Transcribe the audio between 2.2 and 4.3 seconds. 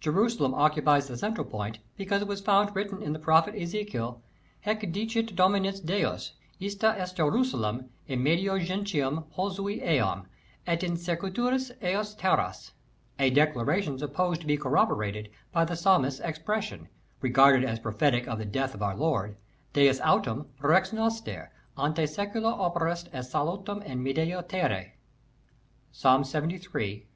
it was found written in the Prophet Ezekiel:"